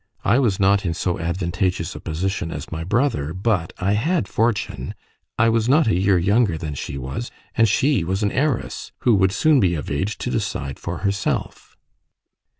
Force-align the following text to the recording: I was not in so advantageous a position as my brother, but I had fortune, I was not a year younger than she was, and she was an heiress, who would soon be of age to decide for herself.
I 0.25 0.39
was 0.39 0.59
not 0.59 0.83
in 0.83 0.95
so 0.95 1.19
advantageous 1.19 1.93
a 1.93 1.99
position 1.99 2.51
as 2.51 2.71
my 2.71 2.83
brother, 2.83 3.35
but 3.35 3.71
I 3.77 3.93
had 3.93 4.27
fortune, 4.27 4.95
I 5.37 5.47
was 5.49 5.69
not 5.69 5.85
a 5.85 5.93
year 5.93 6.17
younger 6.17 6.57
than 6.57 6.73
she 6.73 6.97
was, 6.97 7.29
and 7.53 7.69
she 7.69 8.03
was 8.03 8.23
an 8.23 8.31
heiress, 8.31 8.91
who 9.01 9.13
would 9.13 9.31
soon 9.31 9.59
be 9.59 9.75
of 9.75 9.91
age 9.91 10.17
to 10.17 10.31
decide 10.31 10.79
for 10.79 10.97
herself. 11.05 11.77